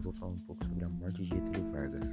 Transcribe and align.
falar 0.00 0.32
um 0.32 0.38
pouco 0.38 0.64
sobre 0.64 0.84
a 0.84 0.88
morte 0.88 1.22
de 1.22 1.28
Getúlio 1.28 1.70
Vargas. 1.70 2.08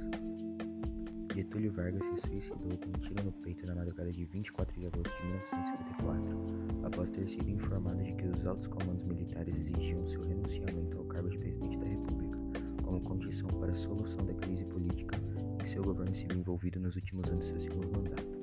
Getúlio 1.34 1.72
Vargas 1.72 2.04
se 2.04 2.28
suicidou 2.28 2.76
com 2.78 2.88
um 2.88 3.00
tiro 3.00 3.24
no 3.24 3.32
peito 3.32 3.66
na 3.66 3.74
madrugada 3.74 4.12
de 4.12 4.24
24 4.24 4.78
de 4.78 4.86
agosto 4.86 5.16
de 5.16 5.26
1954, 5.28 6.86
após 6.86 7.10
ter 7.10 7.28
sido 7.30 7.48
informado 7.48 8.02
de 8.02 8.12
que 8.12 8.26
os 8.26 8.46
altos 8.46 8.66
comandos 8.66 9.04
militares 9.04 9.56
exigiam 9.56 10.06
seu 10.06 10.22
renunciamento 10.22 10.98
ao 10.98 11.04
cargo 11.04 11.30
de 11.30 11.38
presidente 11.38 11.78
da 11.78 11.86
República 11.86 12.38
como 12.82 13.00
condição 13.00 13.48
para 13.48 13.72
a 13.72 13.74
solução 13.74 14.26
da 14.26 14.34
crise 14.34 14.64
política 14.64 15.16
em 15.54 15.56
que 15.58 15.68
seu 15.68 15.82
governo 15.82 16.14
se 16.14 16.26
viu 16.26 16.38
envolvido 16.38 16.78
nos 16.80 16.96
últimos 16.96 17.30
anos 17.30 17.46
de 17.46 17.52
seu 17.52 17.60
segundo 17.60 17.90
mandato. 17.96 18.38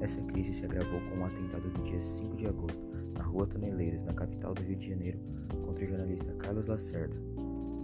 Essa 0.00 0.22
crise 0.22 0.54
se 0.54 0.64
agravou 0.64 1.00
com 1.00 1.16
o 1.16 1.18
um 1.20 1.26
atentado 1.26 1.68
do 1.68 1.82
dia 1.82 2.00
5 2.00 2.36
de 2.36 2.46
agosto 2.46 2.80
na 3.12 3.22
Rua 3.22 3.46
Toneleiras, 3.46 4.04
na 4.04 4.12
capital 4.12 4.54
do 4.54 4.62
Rio 4.62 4.76
de 4.76 4.88
Janeiro, 4.88 5.18
contra 5.64 5.84
o 5.84 5.88
jornalista 5.88 6.32
Carlos 6.34 6.66
Lacerda, 6.66 7.16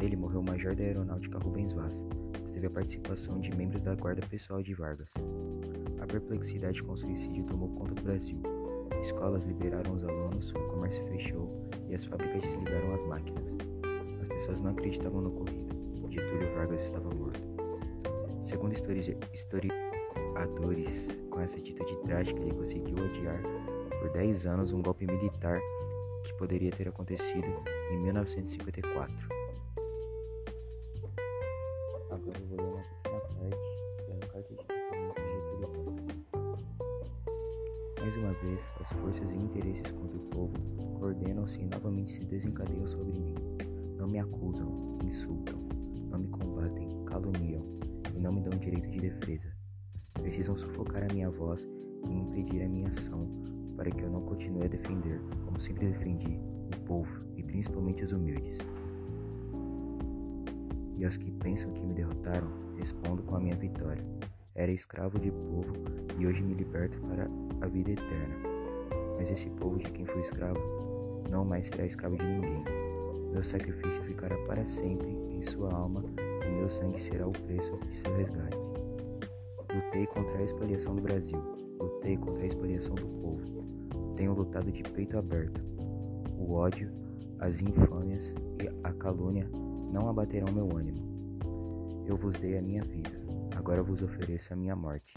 Nele 0.03 0.17
morreu 0.17 0.41
o 0.41 0.45
major 0.45 0.75
da 0.75 0.83
aeronáutica 0.83 1.39
Rubens 1.39 1.73
Vaz, 1.73 2.05
mas 2.43 2.51
teve 2.51 2.67
a 2.67 2.71
participação 2.71 3.39
de 3.39 3.55
membros 3.55 3.81
da 3.83 3.95
guarda 3.95 4.21
pessoal 4.27 4.61
de 4.61 4.75
Vargas. 4.75 5.13
A 6.01 6.07
perplexidade 6.09 6.83
com 6.83 6.95
o 6.95 6.97
suicídio 6.97 7.45
tomou 7.45 7.69
conta 7.69 7.95
do 7.95 8.03
Brasil. 8.03 8.43
Escolas 9.01 9.45
liberaram 9.45 9.95
os 9.95 10.03
alunos, 10.03 10.51
o 10.51 10.55
comércio 10.71 11.07
fechou 11.07 11.69
e 11.89 11.95
as 11.95 12.05
fábricas 12.05 12.43
desligaram 12.43 12.95
as 12.95 13.07
máquinas. 13.07 13.55
As 14.21 14.27
pessoas 14.27 14.61
não 14.61 14.73
acreditavam 14.73 15.21
no 15.21 15.29
ocorrido. 15.29 15.73
Getúlio 16.11 16.53
Vargas 16.57 16.83
estava 16.83 17.09
morto. 17.09 17.41
Segundo 18.43 18.73
historiadores, 18.73 19.71
com 21.31 21.41
essa 21.41 21.57
atitude 21.57 21.97
trágica, 21.99 22.41
ele 22.41 22.55
conseguiu 22.55 22.97
adiar 23.05 23.41
por 24.01 24.11
10 24.11 24.47
anos 24.47 24.73
um 24.73 24.83
golpe 24.83 25.07
militar 25.07 25.61
que 26.25 26.35
poderia 26.35 26.73
ter 26.73 26.89
acontecido 26.89 27.47
em 27.93 28.01
1954. 28.01 29.42
Agora 32.23 32.39
eu 32.39 32.47
vou 32.47 32.57
ler 32.57 32.71
uma 32.71 32.83
pequena 33.97 34.21
parte 34.33 34.55
da 34.55 34.63
carta 34.63 34.87
de 35.23 35.35
de. 35.59 35.67
Mais 38.01 38.17
uma 38.17 38.33
vez, 38.35 38.71
as 38.81 38.89
forças 38.93 39.29
e 39.29 39.35
interesses 39.35 39.91
contra 39.91 40.17
o 40.17 40.21
povo 40.31 40.55
coordenam-se 41.01 41.61
e 41.61 41.67
novamente 41.67 42.13
se 42.13 42.25
desencadeiam 42.25 42.87
sobre 42.87 43.19
mim. 43.19 43.35
Não 43.97 44.07
me 44.07 44.21
acusam, 44.21 44.99
insultam, 45.05 45.59
não 46.11 46.21
me 46.21 46.29
combatem, 46.29 46.89
caluniam 47.07 47.67
e 48.15 48.21
não 48.21 48.33
me 48.33 48.41
dão 48.41 48.57
direito 48.57 48.89
de 48.89 49.01
defesa. 49.01 49.53
Precisam 50.15 50.57
sufocar 50.57 51.03
a 51.03 51.13
minha 51.13 51.29
voz 51.29 51.69
e 52.07 52.13
impedir 52.13 52.63
a 52.63 52.69
minha 52.69 52.89
ação 52.89 53.29
para 53.77 53.91
que 53.91 54.01
eu 54.01 54.11
não 54.11 54.23
continue 54.23 54.67
a 54.67 54.69
defender, 54.69 55.21
como 55.45 55.59
sempre 55.59 55.89
defendi, 55.89 56.39
o 56.73 56.81
povo 56.83 57.27
e 57.35 57.43
principalmente 57.43 58.05
os 58.05 58.13
humildes 58.13 58.59
e 61.03 61.05
aos 61.05 61.17
que 61.17 61.33
pensam 61.33 61.73
que 61.73 61.85
me 61.85 61.95
derrotaram, 61.95 62.49
respondo 62.77 63.25
com 63.25 63.35
a 63.35 63.41
minha 63.41 63.57
vitória. 63.57 64.05
Era 64.55 64.71
escravo 64.71 65.19
de 65.19 65.33
povo 65.33 65.73
e 66.17 66.25
hoje 66.25 66.45
me 66.45 66.55
liberto 66.55 66.97
para 67.01 67.29
a 67.61 67.67
vida 67.67 67.91
eterna. 67.91 68.37
Mas 69.17 69.29
esse 69.29 69.51
povo 69.51 69.79
de 69.79 69.91
quem 69.91 70.07
fui 70.07 70.21
escravo 70.21 70.61
não 71.29 71.45
mais 71.45 71.67
será 71.67 71.85
escravo 71.85 72.17
de 72.17 72.25
ninguém. 72.25 72.63
Meu 73.33 73.43
sacrifício 73.43 74.01
ficará 74.05 74.37
para 74.47 74.65
sempre 74.65 75.09
em 75.09 75.43
sua 75.43 75.73
alma 75.75 76.05
e 76.47 76.51
meu 76.53 76.71
sangue 76.71 77.03
será 77.03 77.27
o 77.27 77.33
preço 77.33 77.77
de 77.79 77.99
seu 77.99 78.17
resgate. 78.17 78.57
Lutei 79.75 80.07
contra 80.07 80.39
a 80.39 80.45
expoliação 80.45 80.95
do 80.95 81.03
Brasil, 81.03 81.39
lutei 81.81 82.17
contra 82.17 82.45
a 82.45 82.47
expoliação 82.47 82.95
do 82.95 83.09
povo. 83.09 84.15
Tenho 84.17 84.35
lutado 84.35 84.71
de 84.71 84.85
peito 84.85 85.19
aberto. 85.19 85.61
O 86.39 86.53
ódio, 86.53 86.93
as 87.41 87.61
infâmias 87.61 88.33
e 88.63 88.69
a 88.85 88.93
calúnia 88.93 89.51
não 89.93 90.09
abaterão 90.09 90.53
meu 90.53 90.77
ânimo. 90.77 90.99
Eu 92.07 92.17
vos 92.17 92.35
dei 92.37 92.59
a 92.59 92.63
minha 92.63 92.83
vida, 92.83 93.11
agora 93.55 93.83
vos 93.83 94.03
ofereço 94.03 94.53
a 94.53 94.57
minha 94.57 94.75
morte. 94.75 95.15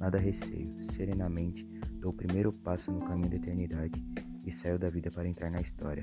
Nada 0.00 0.18
receio, 0.18 0.82
serenamente 0.82 1.64
dou 2.00 2.10
o 2.10 2.14
primeiro 2.14 2.52
passo 2.52 2.90
no 2.90 3.00
caminho 3.00 3.30
da 3.30 3.36
eternidade 3.36 4.04
e 4.44 4.50
saio 4.50 4.78
da 4.78 4.90
vida 4.90 5.10
para 5.10 5.28
entrar 5.28 5.50
na 5.50 5.60
história. 5.60 6.02